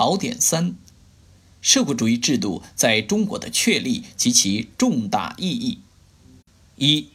[0.00, 0.76] 考点三：
[1.60, 5.80] 社会主义制度在中国的确立及其重大意义。
[6.76, 7.08] 一、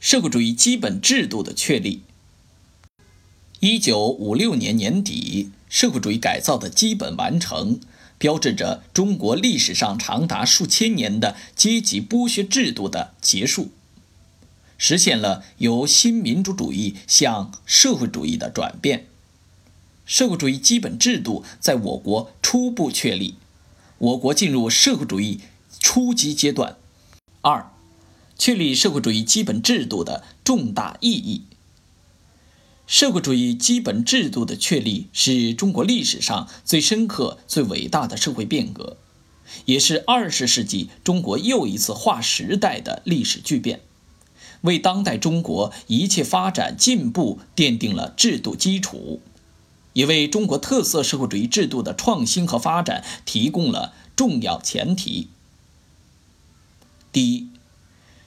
[0.00, 2.02] 社会主义基本制度的确立。
[3.60, 7.78] 一九五六年年底，社会主义改造的基本完成，
[8.18, 13.70] 标志着中国历史上长达数千年的阶级剥削制度的结束，
[14.76, 19.06] 实现了由新民主主义向社会主义的转变。
[20.06, 23.36] 社会主义基本制度在我国初步确立，
[23.98, 25.40] 我国进入社会主义
[25.80, 26.76] 初级阶段。
[27.40, 27.70] 二、
[28.38, 31.44] 确立社会主义基本制度的重大意义。
[32.86, 38.98] 社会主义基本制度的确立是中国历史上最深刻、最伟大的社会变革，
[39.64, 43.80] 也是二十世纪中国又一次划时代的历史巨变，
[44.60, 49.22] 为当代中国一切发展进步奠定了制度基础。
[49.94, 55.28] 也为中国特色社会主义制度的创新和发展提供了重要前提。
[57.10, 57.48] 第一，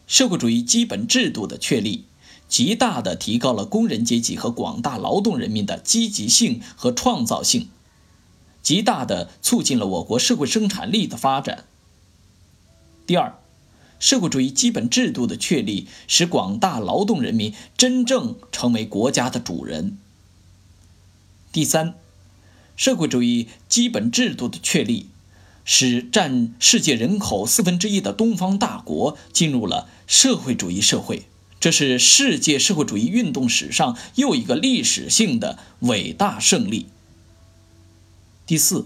[0.08, 2.06] 社会主义基本制度的确立，
[2.48, 7.68] 极大地提高了工人阶级和广大劳动人民的积极性和创造性，
[8.64, 11.66] 极大地促进了我国社会生产力的发展。
[13.06, 13.38] 第二，
[14.00, 19.98] 社会主义基本制度的确立，使广大劳动人民真正成为国家的主人。
[21.58, 21.96] 第三，
[22.76, 25.08] 社会主义基本制度的确立，
[25.66, 31.24] 使占世界人口四分之一的东方大国进入了社会主义社会，
[31.60, 36.86] 这是世界社会主义运动史上又一个历史性的伟大胜利。
[38.46, 38.86] 第四，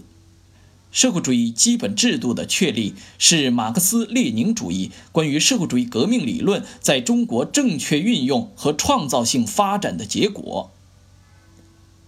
[0.90, 10.70] 社会主义基本制度的确立，是马克思列宁主义关于社会主义革命理论在中国正确运用和创造性发展的结果。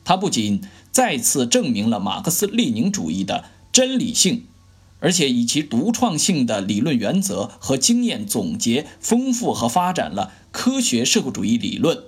[0.05, 0.61] 它不仅
[0.93, 4.45] 再次证明了马克思列宁主义的真理性，
[5.01, 11.99] 而且以其独创性的理论原则和经验总结，丰富和发展了科学社会主义理论。